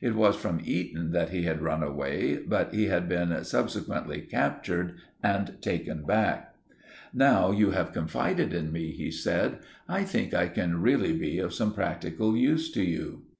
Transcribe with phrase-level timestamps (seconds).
[0.00, 4.94] It was from Eton that he had run away, but he had been subsequently captured
[5.24, 6.54] and taken back.
[7.12, 9.58] "Now you have confided in me," he said,
[9.88, 13.22] "I think I can really be of some practical use to you."